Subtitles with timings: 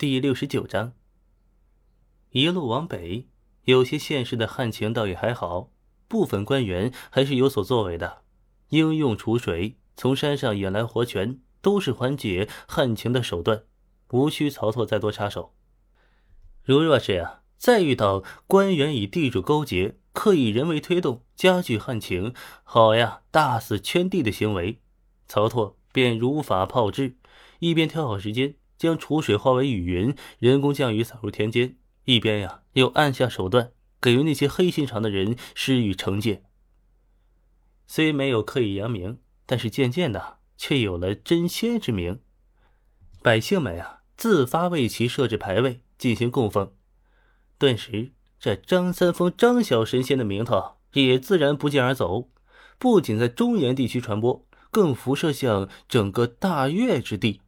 [0.00, 0.94] 第六十九章。
[2.30, 3.28] 一路往北，
[3.64, 5.72] 有些县市的旱情倒也还好，
[6.08, 8.22] 部分官员还是有所作为的，
[8.70, 13.64] 应用储水，从山上引来活泉，都是缓解旱情的手段，
[14.12, 15.54] 无需曹操再多插手。
[16.62, 22.32] 如若是呀，再遇到官员与地主勾结，刻意人为推动，加剧旱情，
[22.62, 24.80] 好呀，大肆圈地的行为，
[25.28, 27.18] 曹操便如法炮制。
[27.58, 31.76] 一边挑好时间将储水化为雨云，人工降雨洒入田间，
[32.06, 36.44] 一边呀又按下手段给予那些黑心肠的人施予惩戒。
[37.86, 42.20] 虽没有刻意扬名，但是渐渐的却有了真仙之名。
[43.20, 46.72] 百姓们呀自发为其设置牌位进行供奉，
[47.58, 52.30] 顿时这张三丰张小神仙的名头也自然不胫而走，
[52.78, 57.42] 不仅在中原地区传播，更辐射向整个大越之地。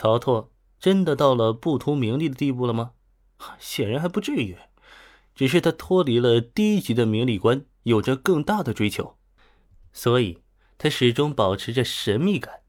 [0.00, 2.92] 曹拓真的到了不图名利的地步了吗？
[3.58, 4.56] 显然还不至于，
[5.34, 9.18] 只是他脱离了低级的名利观，有着更大的追求，
[9.92, 10.38] 所以
[10.78, 12.60] 他始终保持着神秘感。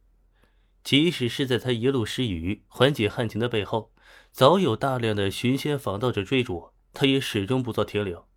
[0.84, 3.94] 即使是在他一路失语缓解旱情的背后，
[4.34, 8.28] 早有大量的寻仙访道者追逐，他也始终不做停留。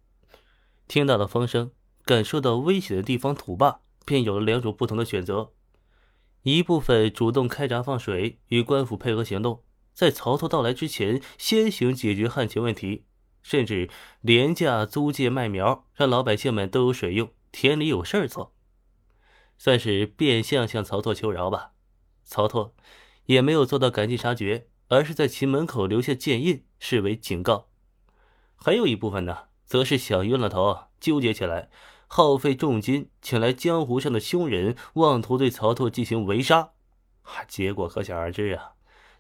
[0.87, 1.73] 听到了风声，
[2.05, 5.51] 感受到危险的地方，土霸便有了两种不同的选择。
[6.45, 9.65] 一部分主动开闸放水，与官府配合行动，
[9.95, 13.07] 在曹操到来之前先行解决旱情问题，
[13.43, 13.89] 甚至
[14.21, 18.55] 廉价租借麦苗，让老百姓们都有水用，田里有事儿做，
[19.57, 21.73] 算是变相向曹操求饶吧。
[22.25, 22.75] 曹操
[23.25, 27.71] 也没有做到赶尽杀绝，而是在其门口留下剑印，视为警告。
[28.55, 31.71] 还有一部分呢，则是想晕了头，纠结起来。
[32.07, 36.71] 耗费重金请来江湖上的凶人，妄图对曹操进行围杀，
[37.49, 38.73] 结果可想而知啊！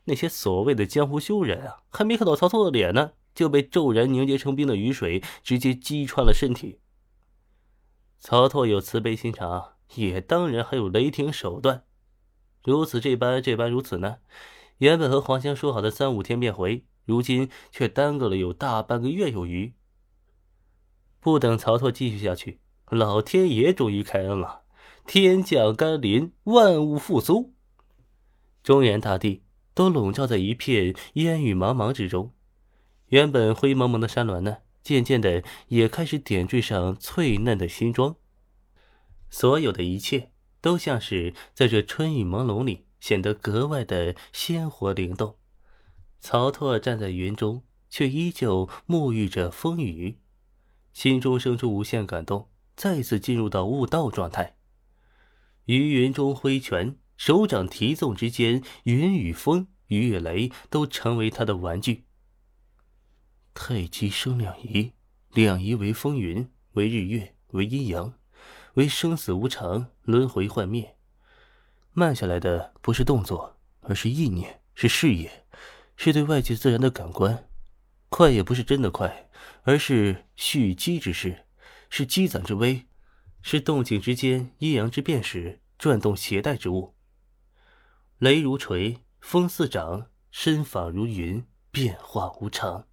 [0.05, 6.79] 那些所谓的江湖凶人啊，还没看到曹操的脸呢，就被骤然凝结成冰的雨水直接击穿了身体。
[8.20, 11.85] 曹操有慈悲心肠，也当然还有雷霆手段。
[12.63, 14.19] 如此这般，这般如此呢？
[14.79, 19.73] 原本和黄香说好的三五天便回，如今却耽搁了有大半个月有余。
[21.20, 22.61] 不等曹操继续下去。
[22.90, 24.62] 老天爷终于开恩了，
[25.06, 27.55] 天降甘霖，万物复苏。
[28.62, 29.42] 中原大地
[29.74, 32.33] 都笼罩在一片烟雨茫茫之中，
[33.08, 38.17] 原本灰蒙蒙的山峦呢，渐渐的也开始点缀上翠嫩的新装。
[39.30, 40.30] 所有的一切
[40.61, 45.36] 都像是在这春雨朦胧里显得格外的鲜活灵动。
[46.20, 50.18] 曹拓站在云中，却依旧沐浴着风雨，
[50.92, 52.48] 心中生出无限感动。
[52.77, 54.57] 再次进入到悟道状态，
[55.67, 62.05] 于云中挥拳，手掌提纵之间，云与风、雨与雷都成为他的玩具。
[63.55, 64.92] 太极生两仪，
[65.33, 68.14] 两仪为风云，为日月，为阴阳，
[68.74, 70.96] 为生死无常，轮回幻灭。
[71.92, 75.46] 慢下来的不是动作，而是意念，是视野，
[75.96, 77.48] 是对外界自然的感官。
[78.08, 79.30] 快也不是真的快，
[79.63, 81.46] 而是蓄积之势。
[81.97, 82.89] 是积攒之微，
[83.41, 86.97] 是动静之间阴阳之变时转动携带之物。
[88.19, 92.89] 雷如锤，风似掌，身法如云，变化无常。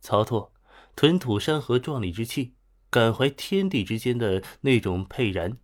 [0.00, 0.54] 曹拓
[0.96, 2.54] 吞吐山河壮丽之气，
[2.88, 5.58] 感怀天地之间的那种沛然。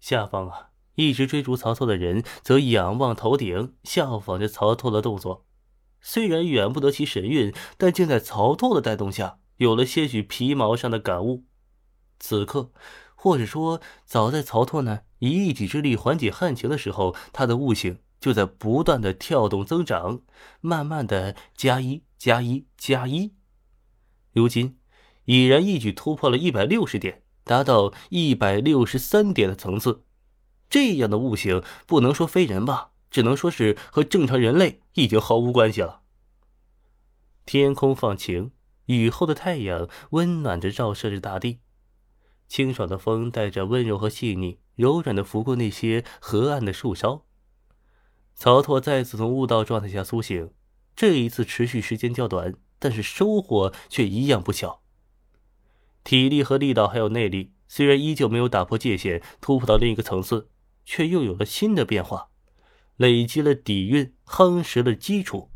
[0.00, 5.44] 下方啊，一直追逐曹操的人则仰望头顶，效仿着曹操的动作。
[6.00, 9.36] 虽然远不得其神韵，但竟在曹操的带动下。
[9.60, 11.44] 有了些许皮毛上的感悟，
[12.18, 12.72] 此刻，
[13.14, 20.22] 或者说早在曹拓呢以一己之力缓解旱情的时候，他的悟性就在不断的跳动增长，
[20.62, 23.34] 慢慢的加一加一加一，
[24.32, 24.78] 如今
[25.26, 30.04] 已然一举突破了一百六十点，达到一百六十三点的层次。
[30.70, 36.00] 这样的悟性不能说非人吧，只能说是和正常人类已经毫无关系了。
[37.44, 38.52] 天空放晴。
[38.96, 41.60] 雨后的太阳温暖着照射着大地，
[42.48, 47.24] 清爽的风带着温柔和细腻，柔软的拂过那些河岸的树梢。
[48.34, 50.50] 曹拓再次从悟道状态下苏醒，
[50.96, 54.82] 这一次持续时间较短，但是收获却一样不小。
[56.02, 60.48] 体力和力道还有内力，虽然依旧没有打破界限，突破到另一个层次，
[60.84, 62.30] 却又有了新的变化，
[62.96, 65.50] 累积了底蕴，夯实了基础。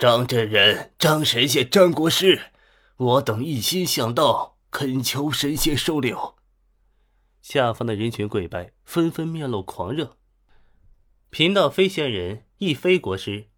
[0.00, 2.40] 张真人、张神仙、张国师，
[2.96, 6.36] 我等一心向道，恳求神仙收留。
[7.42, 10.16] 下方的人群跪拜，纷纷面露狂热。
[11.28, 13.48] 贫道非仙人亦非国师。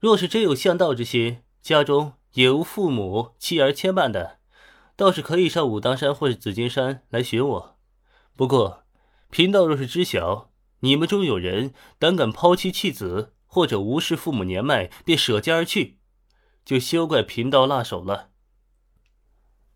[0.00, 4.38] 若是真有向道之心，家中也无父母妻儿牵绊的，
[4.96, 7.78] 倒是可以上武当山或是紫金山来寻我。
[8.34, 8.84] 不过，
[9.28, 16.00] 贫道若是知晓你们中有人胆敢抛妻弃子，或者无视父母年迈便舍家而去，
[16.64, 18.30] 就休怪贫道辣手了。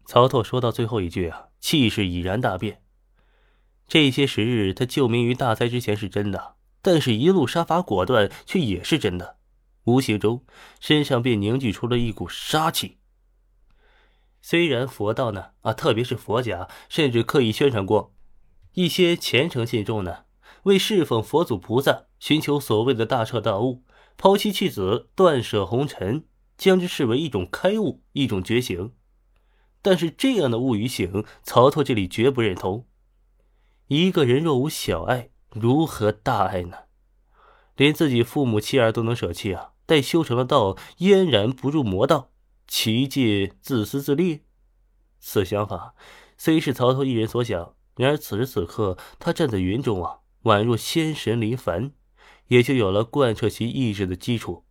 [0.05, 2.83] 曹拓说到最后一句啊，气势已然大变。
[3.87, 9.39] 这些时日，他救命于大灾之前是真的，但是一路杀伐果断却也是真的。
[9.85, 10.45] 无形中，
[10.81, 12.99] 身上便凝聚出了一股杀气。
[14.43, 18.13] 虽然佛道呢，啊，特别是佛家，甚至刻意宣传过，
[18.73, 20.25] 一些虔诚信众呢，
[20.65, 23.85] 为侍奉佛祖菩萨，寻求所谓的大彻大悟，
[24.17, 26.25] 抛妻弃子，断舍红尘，
[26.57, 28.93] 将之视为一种开悟，一种觉醒。
[29.81, 32.87] 但是这样的悟与醒，曹操这里绝不认同。
[33.87, 36.77] 一个人若无小爱，如何大爱呢？
[37.77, 39.71] 连自己父母妻儿都能舍弃啊！
[39.87, 42.31] 待修成了道，嫣然不入魔道，
[42.67, 44.43] 其界自私自利。
[45.21, 45.95] 此想法
[46.37, 51.93] 虽是曹操一人所想，然而此时此刻，他站在云中啊，宛若仙神临凡，
[52.47, 54.65] 也就有了贯彻其意志的基础。